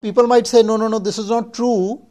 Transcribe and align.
people 0.00 0.26
might 0.26 0.46
say, 0.46 0.62
no, 0.62 0.76
no, 0.76 0.88
no, 0.88 0.98
this 0.98 1.18
is 1.18 1.28
not 1.30 1.52
true. 1.52 2.04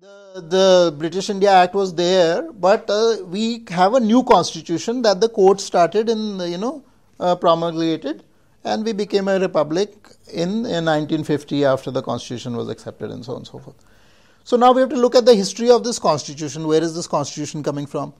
The, 0.00 0.40
the 0.48 0.94
British 0.96 1.30
India 1.30 1.50
Act 1.50 1.74
was 1.74 1.94
there, 1.94 2.52
but 2.52 2.88
uh, 2.88 3.16
we 3.26 3.64
have 3.68 3.94
a 3.94 4.00
new 4.00 4.22
constitution 4.24 5.02
that 5.02 5.20
the 5.20 5.28
court 5.28 5.60
started 5.60 6.08
in, 6.08 6.40
you 6.40 6.58
know, 6.58 6.84
uh, 7.20 7.34
promulgated, 7.36 8.24
and 8.64 8.84
we 8.84 8.92
became 8.92 9.28
a 9.28 9.38
republic 9.38 9.90
in, 10.32 10.50
in 10.66 10.84
1950 10.84 11.64
after 11.64 11.90
the 11.90 12.02
constitution 12.02 12.56
was 12.56 12.68
accepted, 12.68 13.10
and 13.10 13.24
so 13.24 13.32
on 13.32 13.38
and 13.38 13.46
so 13.46 13.58
forth. 13.58 13.76
So 14.44 14.56
now 14.56 14.72
we 14.72 14.80
have 14.80 14.90
to 14.90 14.96
look 14.96 15.14
at 15.14 15.26
the 15.26 15.34
history 15.34 15.70
of 15.70 15.84
this 15.84 15.98
constitution. 15.98 16.66
Where 16.66 16.82
is 16.82 16.94
this 16.94 17.06
constitution 17.06 17.62
coming 17.62 17.86
from? 17.86 18.14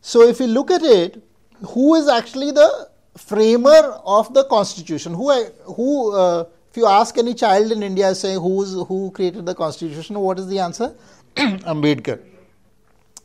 So 0.00 0.22
if 0.22 0.38
you 0.38 0.46
look 0.46 0.70
at 0.70 0.82
it, 0.82 1.22
who 1.68 1.94
is 1.96 2.08
actually 2.08 2.52
the 2.52 2.88
framer 3.16 3.98
of 4.04 4.32
the 4.32 4.44
constitution? 4.44 5.14
Who, 5.14 5.32
who 5.74 6.14
uh, 6.14 6.44
if 6.76 6.80
you 6.80 6.86
ask 6.86 7.16
any 7.16 7.32
child 7.32 7.72
in 7.72 7.82
India, 7.82 8.14
say 8.14 8.34
who's, 8.34 8.74
who 8.88 9.10
created 9.12 9.46
the 9.46 9.54
constitution, 9.54 10.20
what 10.20 10.38
is 10.38 10.46
the 10.46 10.58
answer? 10.58 10.94
Ambedkar. 11.36 12.20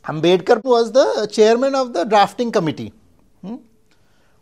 Ambedkar 0.04 0.64
was 0.64 0.90
the 0.90 1.28
chairman 1.30 1.74
of 1.74 1.92
the 1.92 2.04
drafting 2.04 2.50
committee. 2.50 2.94
Hmm? 3.42 3.56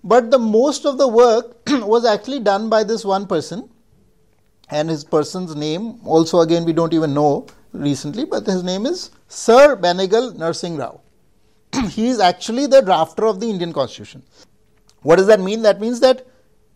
But 0.05 0.31
the 0.31 0.39
most 0.39 0.87
of 0.87 0.97
the 0.97 1.09
work 1.09 1.57
was 1.67 2.05
actually 2.05 2.39
done 2.39 2.70
by 2.70 2.84
this 2.84 3.05
one 3.05 3.27
person, 3.27 3.69
and 4.70 4.89
his 4.89 5.03
person's 5.03 5.56
name 5.56 5.98
also 6.05 6.39
again 6.42 6.65
we 6.65 6.73
don't 6.73 6.95
even 6.95 7.12
know 7.12 7.48
recently, 7.73 8.25
but 8.25 8.47
his 8.47 8.62
name 8.62 8.87
is 8.87 9.11
Sir 9.27 9.75
Benegal 9.75 10.37
Narsingh 10.37 10.79
Rao. 10.79 11.01
he 11.89 12.06
is 12.06 12.20
actually 12.20 12.69
the 12.69 12.81
drafter 12.81 13.29
of 13.29 13.41
the 13.41 13.51
Indian 13.51 13.73
Constitution. 13.73 14.23
What 15.03 15.17
does 15.17 15.27
that 15.27 15.41
mean? 15.41 15.62
That 15.62 15.81
means 15.81 15.98
that 15.98 16.29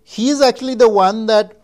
he 0.02 0.30
is 0.30 0.40
actually 0.40 0.74
the 0.74 0.88
one 0.88 1.26
that 1.26 1.60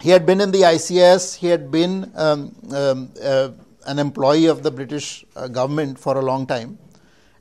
he 0.00 0.10
had 0.10 0.26
been 0.26 0.40
in 0.40 0.50
the 0.50 0.62
ICS, 0.62 1.36
he 1.36 1.46
had 1.46 1.70
been 1.70 2.12
um, 2.14 2.54
um, 2.72 3.12
uh, 3.22 3.50
an 3.86 3.98
employee 3.98 4.46
of 4.46 4.62
the 4.62 4.70
British 4.70 5.24
uh, 5.36 5.48
government 5.48 5.98
for 5.98 6.16
a 6.18 6.22
long 6.22 6.46
time. 6.46 6.78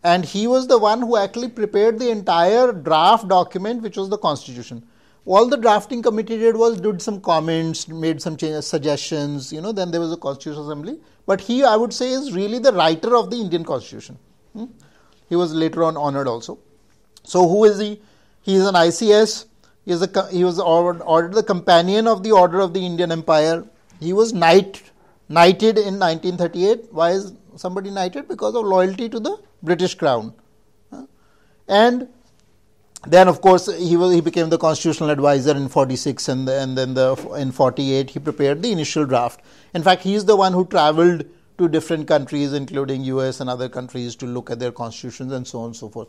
And 0.04 0.24
he 0.24 0.46
was 0.48 0.68
the 0.68 0.78
one 0.78 1.02
who 1.02 1.18
actually 1.18 1.50
prepared 1.50 1.98
the 2.00 2.10
entire 2.12 2.72
draft 2.72 3.28
document, 3.28 3.82
which 3.82 3.98
was 3.98 4.10
the 4.10 4.20
constitution. 4.20 4.86
All 5.26 5.48
the 5.48 5.58
drafting 5.58 6.04
committee 6.04 6.38
did 6.38 6.56
was 6.56 6.80
did 6.80 7.02
some 7.02 7.20
comments, 7.20 7.88
made 7.88 8.22
some 8.22 8.38
changes, 8.38 8.68
suggestions, 8.68 9.52
you 9.52 9.60
know, 9.60 9.72
then 9.72 9.90
there 9.90 10.00
was 10.00 10.14
a 10.14 10.18
constitutional 10.18 10.70
assembly. 10.70 11.00
But 11.26 11.42
he, 11.42 11.64
I 11.64 11.76
would 11.76 11.92
say, 11.92 12.12
is 12.12 12.32
really 12.32 12.60
the 12.60 12.72
writer 12.72 13.16
of 13.16 13.32
the 13.32 13.38
Indian 13.38 13.66
constitution. 13.66 14.20
Hmm? 14.54 14.66
He 15.28 15.36
was 15.36 15.54
later 15.56 15.84
on 15.84 15.98
honored 15.98 16.28
also. 16.28 16.60
So, 17.24 17.48
who 17.48 17.64
is 17.66 17.80
he? 17.80 18.00
He 18.44 18.54
is 18.54 18.68
an 18.68 18.76
ICS 18.76 19.46
he, 19.86 19.92
is 19.92 20.02
a, 20.02 20.28
he 20.32 20.44
was 20.44 20.60
ordered 20.60 21.34
the 21.34 21.44
companion 21.44 22.08
of 22.08 22.24
the 22.24 22.32
Order 22.32 22.60
of 22.60 22.74
the 22.74 22.86
Indian 22.86 23.12
Empire. 23.12 23.66
He 24.00 24.14
was 24.14 24.34
knight, 24.34 24.82
knighted 25.30 25.78
in 25.78 26.00
1938. 26.00 26.92
Why 26.92 27.12
is 27.12 27.34
somebody 27.56 27.92
knighted? 27.92 28.28
Because 28.28 28.56
of 28.56 28.66
loyalty 28.66 29.10
to 29.10 29.20
the 29.20 29.38
British 29.62 29.96
crown. 29.96 30.34
And 31.68 32.10
then, 33.08 33.28
of 33.28 33.42
course, 33.42 33.68
he 33.78 33.96
was 33.96 34.14
he 34.14 34.22
became 34.22 34.50
the 34.50 34.58
constitutional 34.58 35.12
advisor 35.12 35.56
in 35.56 35.70
46, 35.70 36.28
and, 36.30 36.48
the, 36.48 36.60
and 36.60 36.78
then 36.78 36.96
the, 36.96 37.16
in 37.38 37.52
48 37.52 38.10
he 38.10 38.20
prepared 38.20 38.64
the 38.64 38.72
initial 38.72 39.06
draft. 39.06 39.42
In 39.74 39.84
fact, 39.84 40.02
he 40.02 40.16
is 40.16 40.26
the 40.26 40.36
one 40.36 40.54
who 40.54 40.66
travelled 40.66 41.26
to 41.58 41.68
different 41.68 42.08
countries, 42.08 42.54
including 42.54 43.04
US 43.04 43.40
and 43.40 43.50
other 43.50 43.70
countries, 43.70 44.16
to 44.18 44.26
look 44.26 44.50
at 44.50 44.60
their 44.60 44.72
constitutions 44.72 45.32
and 45.32 45.48
so 45.48 45.60
on 45.60 45.66
and 45.68 45.76
so 45.76 45.90
forth. 45.90 46.08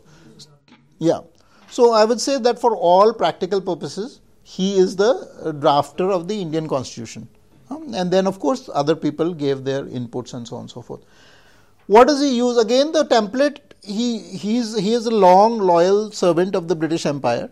Yeah. 0.97 1.19
So 1.69 1.93
I 1.93 2.05
would 2.05 2.21
say 2.21 2.37
that 2.39 2.59
for 2.59 2.75
all 2.75 3.13
practical 3.13 3.61
purposes, 3.61 4.21
he 4.43 4.77
is 4.77 4.95
the 4.95 5.53
drafter 5.59 6.11
of 6.11 6.27
the 6.27 6.41
Indian 6.41 6.67
Constitution. 6.67 7.27
Um, 7.69 7.93
and 7.93 8.11
then, 8.11 8.27
of 8.27 8.39
course, 8.39 8.69
other 8.73 8.95
people 8.95 9.33
gave 9.33 9.65
their 9.65 9.83
inputs 9.83 10.33
and 10.33 10.47
so 10.47 10.55
on 10.55 10.61
and 10.61 10.71
so 10.71 10.81
forth. 10.81 11.01
What 11.87 12.07
does 12.07 12.21
he 12.21 12.35
use? 12.37 12.57
Again, 12.57 12.91
the 12.91 13.05
template, 13.05 13.59
he, 13.83 14.19
he's, 14.19 14.77
he 14.77 14.93
is 14.93 15.05
a 15.05 15.11
long, 15.11 15.59
loyal 15.59 16.11
servant 16.11 16.55
of 16.55 16.67
the 16.67 16.75
British 16.75 17.05
Empire. 17.05 17.49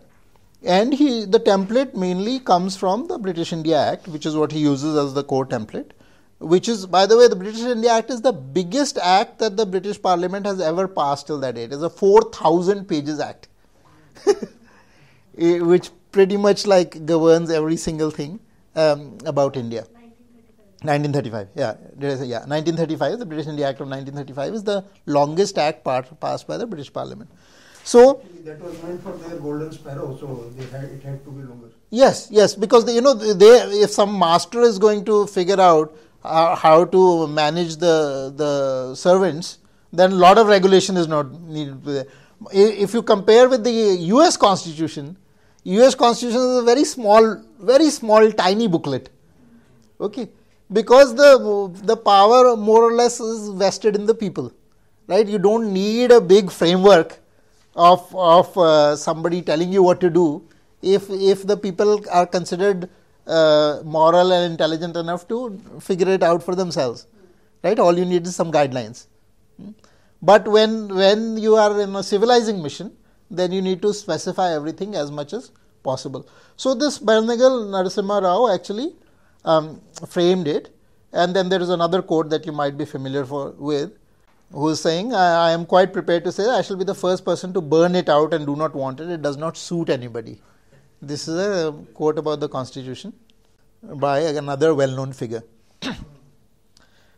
And 0.62 0.94
he, 0.94 1.26
the 1.26 1.38
template 1.38 1.94
mainly 1.94 2.40
comes 2.40 2.76
from 2.76 3.06
the 3.08 3.18
British 3.18 3.52
India 3.52 3.78
Act, 3.78 4.08
which 4.08 4.24
is 4.24 4.34
what 4.34 4.52
he 4.52 4.60
uses 4.60 4.96
as 4.96 5.12
the 5.12 5.22
core 5.22 5.46
template. 5.46 5.90
Which 6.38 6.68
is, 6.68 6.86
by 6.86 7.06
the 7.06 7.16
way, 7.16 7.28
the 7.28 7.36
British 7.36 7.60
India 7.60 7.92
Act 7.92 8.10
is 8.10 8.20
the 8.20 8.32
biggest 8.32 8.98
act 8.98 9.38
that 9.38 9.56
the 9.56 9.66
British 9.66 10.00
Parliament 10.00 10.44
has 10.46 10.60
ever 10.60 10.88
passed 10.88 11.26
till 11.26 11.40
that 11.40 11.54
date. 11.54 11.64
It 11.64 11.72
is 11.72 11.82
a 11.82 11.90
4,000 11.90 12.86
pages 12.86 13.20
act. 13.20 13.48
Eh, 15.38 15.58
which 15.58 15.90
pretty 16.12 16.36
much 16.38 16.66
like 16.66 17.04
governs 17.04 17.50
every 17.50 17.76
single 17.76 18.10
thing 18.10 18.40
um, 18.74 19.18
about 19.26 19.54
India. 19.54 19.84
1935, 20.82 21.48
yeah, 21.54 21.74
yeah. 22.24 22.38
1935, 22.46 23.18
the 23.18 23.26
British 23.26 23.46
India 23.46 23.68
Act 23.68 23.80
of 23.80 23.88
1935 23.88 24.54
is 24.54 24.64
the 24.64 24.84
longest 25.04 25.58
act 25.58 25.84
part, 25.84 26.08
passed 26.20 26.46
by 26.46 26.56
the 26.56 26.66
British 26.66 26.92
Parliament. 26.92 27.28
So 27.82 28.22
that 28.44 28.60
was 28.60 28.82
meant 28.82 29.02
for 29.02 29.12
their 29.12 29.38
golden 29.38 29.72
sparrow, 29.72 30.16
so 30.18 30.52
had, 30.70 30.84
it 30.84 31.02
had 31.02 31.24
to 31.24 31.30
be 31.30 31.42
longer. 31.42 31.68
Yes, 31.90 32.28
yes, 32.30 32.54
because 32.54 32.84
they, 32.84 32.94
you 32.94 33.00
know, 33.00 33.14
they 33.14 33.46
if 33.82 33.90
some 33.90 34.18
master 34.18 34.60
is 34.62 34.78
going 34.78 35.04
to 35.04 35.26
figure 35.26 35.60
out 35.60 35.96
uh, 36.24 36.56
how 36.56 36.84
to 36.84 37.26
manage 37.28 37.76
the 37.76 38.32
the 38.34 38.94
servants, 38.94 39.58
then 39.96 40.12
a 40.12 40.20
lot 40.26 40.38
of 40.38 40.46
regulation 40.46 40.96
is 40.96 41.08
not 41.08 41.32
needed 41.42 42.06
if 42.52 42.94
you 42.94 43.02
compare 43.02 43.48
with 43.48 43.64
the 43.64 43.70
US 44.14 44.36
Constitution, 44.36 45.16
US 45.64 45.94
Constitution 45.94 46.40
is 46.40 46.58
a 46.58 46.62
very 46.62 46.84
small, 46.84 47.42
very 47.60 47.90
small, 47.90 48.30
tiny 48.32 48.68
booklet. 48.68 49.10
Okay, 50.00 50.28
because 50.72 51.14
the 51.14 51.70
the 51.84 51.96
power 51.96 52.56
more 52.56 52.82
or 52.82 52.92
less 52.92 53.20
is 53.20 53.48
vested 53.48 53.96
in 53.96 54.06
the 54.06 54.14
people, 54.14 54.52
right? 55.06 55.26
You 55.26 55.38
don't 55.38 55.72
need 55.72 56.12
a 56.12 56.20
big 56.20 56.50
framework 56.50 57.18
of 57.74 58.14
of 58.14 58.56
uh, 58.58 58.96
somebody 58.96 59.40
telling 59.40 59.72
you 59.72 59.82
what 59.82 60.00
to 60.00 60.10
do 60.10 60.46
if 60.82 61.08
if 61.08 61.46
the 61.46 61.56
people 61.56 62.04
are 62.10 62.26
considered 62.26 62.90
uh, 63.26 63.80
moral 63.84 64.32
and 64.32 64.52
intelligent 64.52 64.96
enough 64.96 65.26
to 65.28 65.58
figure 65.80 66.12
it 66.12 66.22
out 66.22 66.42
for 66.42 66.54
themselves, 66.54 67.06
right? 67.64 67.78
All 67.78 67.98
you 67.98 68.04
need 68.04 68.26
is 68.26 68.36
some 68.36 68.52
guidelines. 68.52 69.06
But 70.22 70.48
when, 70.48 70.88
when 70.94 71.36
you 71.36 71.56
are 71.56 71.80
in 71.80 71.94
a 71.94 72.02
civilizing 72.02 72.62
mission, 72.62 72.96
then 73.30 73.52
you 73.52 73.60
need 73.60 73.82
to 73.82 73.92
specify 73.92 74.52
everything 74.52 74.94
as 74.94 75.10
much 75.10 75.32
as 75.32 75.50
possible. 75.82 76.28
So, 76.56 76.74
this 76.74 76.98
Benegal 76.98 77.68
Narasimha 77.74 78.22
Rao 78.22 78.52
actually 78.52 78.94
um, 79.44 79.80
framed 80.08 80.48
it, 80.48 80.74
and 81.12 81.34
then 81.34 81.48
there 81.48 81.60
is 81.60 81.70
another 81.70 82.02
quote 82.02 82.30
that 82.30 82.46
you 82.46 82.52
might 82.52 82.76
be 82.78 82.84
familiar 82.84 83.24
for, 83.24 83.50
with, 83.52 83.92
who 84.52 84.68
is 84.68 84.80
saying, 84.80 85.12
I, 85.12 85.48
I 85.48 85.50
am 85.52 85.66
quite 85.66 85.92
prepared 85.92 86.24
to 86.24 86.32
say 86.32 86.48
I 86.48 86.62
shall 86.62 86.76
be 86.76 86.84
the 86.84 86.94
first 86.94 87.24
person 87.24 87.52
to 87.52 87.60
burn 87.60 87.94
it 87.94 88.08
out 88.08 88.32
and 88.32 88.46
do 88.46 88.56
not 88.56 88.74
want 88.74 89.00
it, 89.00 89.10
it 89.10 89.22
does 89.22 89.36
not 89.36 89.56
suit 89.56 89.90
anybody. 89.90 90.40
This 91.02 91.28
is 91.28 91.36
a 91.38 91.72
quote 91.94 92.18
about 92.18 92.40
the 92.40 92.48
constitution 92.48 93.12
by 93.82 94.20
another 94.20 94.74
well 94.74 94.90
known 94.90 95.12
figure. 95.12 95.42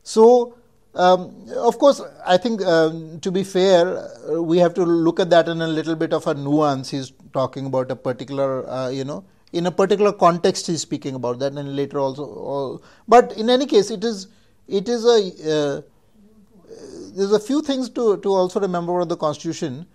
so, 0.02 0.57
um, 0.98 1.46
of 1.56 1.78
course, 1.78 2.00
I 2.26 2.36
think 2.36 2.60
um, 2.62 3.20
to 3.20 3.30
be 3.30 3.44
fair, 3.44 3.98
uh, 3.98 4.42
we 4.42 4.58
have 4.58 4.74
to 4.74 4.82
look 4.84 5.20
at 5.20 5.30
that 5.30 5.48
in 5.48 5.62
a 5.62 5.68
little 5.68 5.94
bit 5.94 6.12
of 6.12 6.26
a 6.26 6.34
nuance. 6.34 6.90
He's 6.90 7.12
talking 7.32 7.66
about 7.66 7.92
a 7.92 7.96
particular, 7.96 8.68
uh, 8.68 8.88
you 8.88 9.04
know, 9.04 9.24
in 9.52 9.66
a 9.66 9.70
particular 9.70 10.12
context. 10.12 10.66
He's 10.66 10.80
speaking 10.80 11.14
about 11.14 11.38
that, 11.38 11.52
and 11.52 11.76
later 11.76 12.00
also. 12.00 12.82
but 13.06 13.32
in 13.36 13.48
any 13.48 13.66
case, 13.66 13.92
it 13.92 14.02
is 14.02 14.26
it 14.66 14.88
is 14.88 15.04
a 15.04 15.18
uh, 15.54 15.82
there's 17.14 17.30
a 17.30 17.38
few 17.38 17.62
things 17.62 17.88
to 17.90 18.16
to 18.16 18.34
also 18.34 18.58
remember 18.58 18.96
about 18.96 19.08
the 19.08 19.16
Constitution. 19.16 19.86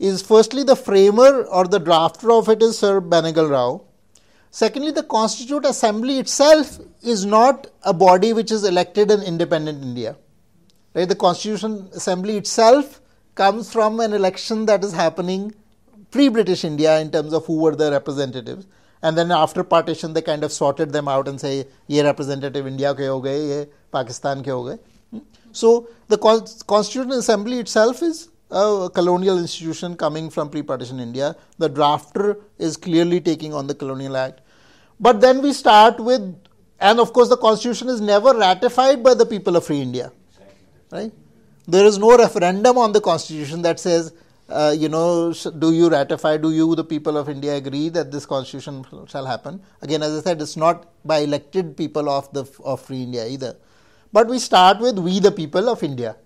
Is 0.00 0.22
firstly 0.22 0.64
the 0.64 0.74
framer 0.74 1.44
or 1.44 1.64
the 1.66 1.78
drafter 1.78 2.36
of 2.36 2.48
it 2.48 2.60
is 2.60 2.76
Sir 2.76 3.00
Benegal 3.00 3.48
Rao. 3.48 3.82
Secondly, 4.50 4.90
the 4.90 5.04
Constituent 5.04 5.64
Assembly 5.66 6.18
itself 6.18 6.80
is 7.00 7.24
not 7.24 7.68
a 7.84 7.94
body 7.94 8.32
which 8.32 8.50
is 8.50 8.64
elected 8.64 9.12
in 9.12 9.22
independent 9.22 9.82
India. 9.82 10.16
Right? 10.94 11.08
The 11.08 11.14
Constitution 11.14 11.88
Assembly 11.92 12.36
itself 12.36 13.00
comes 13.34 13.72
from 13.72 14.00
an 14.00 14.12
election 14.12 14.66
that 14.66 14.84
is 14.84 14.92
happening 14.92 15.54
pre 16.10 16.28
British 16.28 16.64
India 16.64 16.98
in 17.00 17.10
terms 17.10 17.32
of 17.32 17.46
who 17.46 17.56
were 17.56 17.74
the 17.74 17.90
representatives. 17.90 18.66
And 19.02 19.18
then 19.18 19.32
after 19.32 19.64
partition, 19.64 20.12
they 20.12 20.22
kind 20.22 20.44
of 20.44 20.52
sorted 20.52 20.92
them 20.92 21.08
out 21.08 21.26
and 21.26 21.40
say, 21.40 21.66
ye 21.88 22.02
representative 22.02 22.66
India 22.66 22.94
ke 22.94 23.08
ho 23.12 23.20
gaye, 23.20 23.48
ye 23.48 23.66
Pakistan 23.90 24.42
ke 24.42 24.46
ho 24.46 24.64
gaye. 24.68 24.78
Hmm? 25.10 25.18
So, 25.50 25.88
the 26.08 26.18
Constituent 26.18 27.12
Assembly 27.12 27.58
itself 27.58 28.02
is 28.02 28.28
a 28.50 28.90
colonial 28.94 29.38
institution 29.38 29.96
coming 29.96 30.30
from 30.30 30.50
pre 30.50 30.62
partition 30.62 31.00
India. 31.00 31.34
The 31.58 31.70
drafter 31.70 32.40
is 32.58 32.76
clearly 32.76 33.20
taking 33.20 33.54
on 33.54 33.66
the 33.66 33.74
Colonial 33.74 34.16
Act. 34.16 34.42
But 35.00 35.20
then 35.20 35.42
we 35.42 35.52
start 35.52 35.98
with, 35.98 36.22
and 36.78 37.00
of 37.00 37.12
course, 37.12 37.28
the 37.28 37.36
constitution 37.36 37.88
is 37.88 38.00
never 38.00 38.36
ratified 38.36 39.02
by 39.02 39.14
the 39.14 39.26
people 39.26 39.56
of 39.56 39.64
free 39.64 39.80
India. 39.80 40.12
Right? 40.92 41.12
There 41.66 41.86
is 41.86 41.98
no 41.98 42.16
referendum 42.16 42.78
on 42.78 42.92
the 42.92 43.00
constitution 43.00 43.62
that 43.62 43.80
says, 43.80 44.12
uh, 44.48 44.74
you 44.76 44.88
know, 44.88 45.32
do 45.32 45.72
you 45.72 45.88
ratify, 45.88 46.36
do 46.36 46.52
you, 46.52 46.74
the 46.74 46.84
people 46.84 47.16
of 47.16 47.28
India, 47.28 47.54
agree 47.54 47.88
that 47.88 48.12
this 48.12 48.26
constitution 48.26 48.84
shall 49.08 49.24
happen? 49.24 49.62
Again, 49.80 50.02
as 50.02 50.18
I 50.18 50.22
said, 50.22 50.42
it's 50.42 50.56
not 50.56 50.88
by 51.04 51.18
elected 51.18 51.76
people 51.76 52.10
of, 52.10 52.30
the, 52.32 52.44
of 52.64 52.80
Free 52.82 53.02
India 53.02 53.26
either. 53.26 53.56
But 54.12 54.28
we 54.28 54.38
start 54.38 54.80
with 54.80 54.98
we, 54.98 55.20
the 55.20 55.32
people 55.32 55.70
of 55.70 55.82
India. 55.82 56.16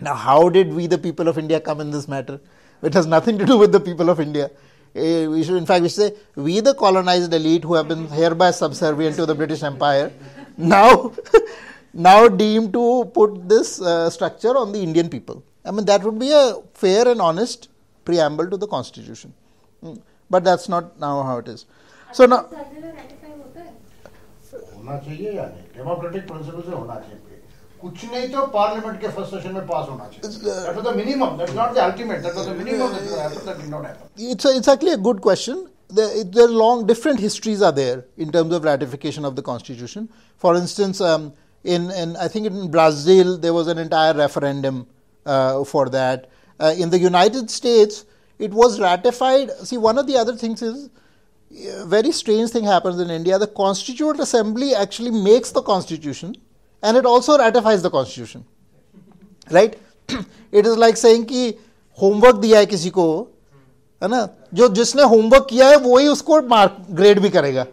Now, 0.00 0.14
how 0.14 0.48
did 0.48 0.72
we, 0.72 0.88
the 0.88 0.98
people 0.98 1.28
of 1.28 1.38
India, 1.38 1.60
come 1.60 1.80
in 1.80 1.90
this 1.92 2.08
matter? 2.08 2.40
It 2.82 2.94
has 2.94 3.06
nothing 3.06 3.38
to 3.38 3.46
do 3.46 3.56
with 3.56 3.70
the 3.70 3.78
people 3.78 4.10
of 4.10 4.18
India. 4.18 4.50
Uh, 4.94 5.30
we 5.30 5.44
should, 5.44 5.56
in 5.56 5.64
fact, 5.64 5.82
we 5.82 5.88
should 5.88 6.14
say, 6.14 6.16
we, 6.34 6.58
the 6.60 6.74
colonized 6.74 7.32
elite 7.32 7.62
who 7.62 7.74
have 7.74 7.86
been 7.86 8.08
hereby 8.08 8.50
subservient 8.50 9.14
to 9.16 9.26
the 9.26 9.34
British 9.34 9.62
Empire, 9.62 10.12
now, 10.56 11.12
now 11.94 12.28
deemed 12.28 12.72
to 12.72 12.80
put 13.17 13.47
this 13.49 13.81
uh, 13.81 14.09
structure 14.09 14.55
on 14.57 14.71
the 14.71 14.81
Indian 14.89 15.09
people. 15.09 15.43
I 15.65 15.71
mean, 15.71 15.85
that 15.85 16.03
would 16.03 16.19
be 16.19 16.31
a 16.31 16.45
fair 16.73 17.07
and 17.07 17.21
honest 17.21 17.69
preamble 18.05 18.49
to 18.49 18.57
the 18.57 18.67
constitution. 18.67 19.33
Mm. 19.83 20.01
But 20.29 20.43
that's 20.43 20.69
not 20.69 20.99
now 20.99 21.23
how 21.23 21.37
it 21.39 21.47
is. 21.47 21.65
So 22.13 22.25
now. 22.25 22.41
होना 24.87 24.97
चाहिए 25.05 25.31
या 25.35 25.45
नहीं 25.45 25.63
democratic 25.77 26.27
principal 26.27 26.61
से 26.61 26.75
होना 26.75 26.95
चाहिए 26.95 27.27
कुछ 27.81 28.03
नहीं 28.11 28.27
तो 28.33 28.45
पार्लियामेंट 28.53 28.99
के 29.01 29.07
फर्स्ट 29.15 29.31
सेशन 29.35 29.53
में 29.53 29.65
पास 29.67 29.89
होना 29.89 30.05
चाहिए 30.11 30.37
that 30.43 30.75
was 30.75 30.85
the 30.85 30.95
minimum 30.97 31.37
that 31.37 31.49
not 31.55 31.73
the 31.75 31.77
ultimate 31.85 32.21
that 32.23 32.35
was 32.35 32.47
the 32.47 32.55
minimum 32.59 32.93
that 32.93 33.11
happened 33.19 33.45
that 33.47 33.57
did 33.57 33.69
not 33.73 33.85
happen 33.85 34.29
it's 34.29 34.47
a, 34.49 34.53
it's 34.59 34.71
actually 34.73 34.93
a 34.99 35.01
good 35.09 35.19
question 35.25 35.65
there, 35.97 36.23
there 36.37 36.45
are 36.45 36.55
long 36.61 36.85
different 36.91 37.25
histories 37.25 37.65
are 37.67 37.73
there 37.81 37.99
in 38.25 38.31
terms 38.37 38.55
of 38.59 38.69
ratification 38.69 39.29
of 39.31 39.35
the 39.41 39.45
constitution 39.49 40.07
for 40.45 40.55
instance 40.61 41.03
um, 41.11 41.27
in, 41.63 41.89
in 41.91 42.15
i 42.17 42.27
think 42.27 42.45
in 42.47 42.69
brazil 42.71 43.37
there 43.37 43.53
was 43.53 43.67
an 43.67 43.77
entire 43.77 44.13
referendum 44.13 44.85
uh, 45.27 45.63
for 45.63 45.89
that. 45.89 46.29
Uh, 46.59 46.73
in 46.77 46.89
the 46.89 46.97
United 46.97 47.51
States, 47.51 48.05
it 48.39 48.51
was 48.51 48.79
ratified. 48.79 49.51
See, 49.63 49.77
one 49.77 49.97
of 49.97 50.07
the 50.07 50.17
other 50.17 50.35
things 50.35 50.61
is 50.61 50.89
a 51.81 51.85
very 51.85 52.11
strange 52.11 52.51
thing 52.51 52.63
happens 52.63 52.99
in 52.99 53.09
India. 53.09 53.37
The 53.37 53.47
Constituent 53.47 54.19
Assembly 54.19 54.73
actually 54.73 55.11
makes 55.11 55.51
the 55.51 55.61
constitution 55.61 56.35
and 56.81 56.97
it 56.97 57.05
also 57.05 57.37
ratifies 57.37 57.81
the 57.81 57.89
constitution. 57.89 58.45
Right? 59.51 59.77
it 60.51 60.65
is 60.65 60.77
like 60.77 60.95
saying 60.97 61.25
कि 61.25 61.53
homework 62.01 62.35
दिया 62.41 62.59
है 62.59 62.65
किसी 62.65 62.89
को 62.89 63.05
है 64.03 64.07
ना 64.09 64.27
जो 64.53 64.67
जिसने 64.79 65.03
homework 65.13 65.47
किया 65.49 65.69
है 65.69 65.77
वही 65.83 66.07
उसको 66.07 66.41
मार्क 66.47 66.77
ग्रेड 66.99 67.19
भी 67.19 67.29
करेगा 67.29 67.65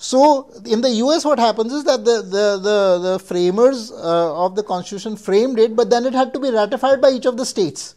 So, 0.00 0.48
in 0.64 0.80
the 0.80 0.90
US, 1.02 1.24
what 1.24 1.40
happens 1.40 1.72
is 1.72 1.82
that 1.82 2.04
the, 2.04 2.22
the, 2.22 2.58
the, 2.62 2.98
the 3.02 3.18
framers 3.18 3.90
uh, 3.90 4.44
of 4.44 4.54
the 4.54 4.62
constitution 4.62 5.16
framed 5.16 5.58
it, 5.58 5.74
but 5.74 5.90
then 5.90 6.06
it 6.06 6.12
had 6.14 6.32
to 6.34 6.38
be 6.38 6.52
ratified 6.52 7.00
by 7.00 7.10
each 7.10 7.26
of 7.26 7.36
the 7.36 7.44
states. 7.44 7.96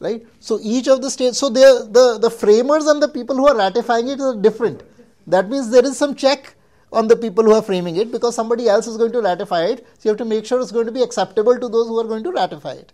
Right? 0.00 0.26
So, 0.40 0.58
each 0.60 0.88
of 0.88 1.02
the 1.02 1.10
states, 1.10 1.38
so 1.38 1.48
the, 1.48 2.18
the 2.20 2.30
framers 2.30 2.86
and 2.86 3.00
the 3.00 3.06
people 3.06 3.36
who 3.36 3.46
are 3.46 3.56
ratifying 3.56 4.08
it 4.08 4.20
are 4.20 4.34
different. 4.34 4.82
That 5.28 5.48
means 5.48 5.70
there 5.70 5.84
is 5.84 5.96
some 5.96 6.16
check 6.16 6.56
on 6.92 7.06
the 7.06 7.16
people 7.16 7.44
who 7.44 7.52
are 7.52 7.62
framing 7.62 7.94
it 7.94 8.10
because 8.10 8.34
somebody 8.34 8.68
else 8.68 8.88
is 8.88 8.96
going 8.96 9.12
to 9.12 9.22
ratify 9.22 9.66
it. 9.66 9.86
So, 9.98 10.08
you 10.08 10.10
have 10.10 10.18
to 10.18 10.24
make 10.24 10.44
sure 10.44 10.60
it's 10.60 10.72
going 10.72 10.86
to 10.86 10.92
be 10.92 11.02
acceptable 11.02 11.54
to 11.54 11.68
those 11.68 11.86
who 11.86 12.00
are 12.00 12.08
going 12.08 12.24
to 12.24 12.32
ratify 12.32 12.72
it. 12.72 12.92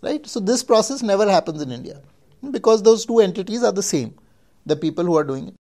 Right? 0.00 0.24
So, 0.28 0.38
this 0.38 0.62
process 0.62 1.02
never 1.02 1.28
happens 1.28 1.60
in 1.60 1.72
India 1.72 2.02
because 2.52 2.84
those 2.84 3.04
two 3.04 3.18
entities 3.18 3.64
are 3.64 3.72
the 3.72 3.82
same, 3.82 4.14
the 4.64 4.76
people 4.76 5.04
who 5.04 5.16
are 5.16 5.24
doing 5.24 5.48
it. 5.48 5.57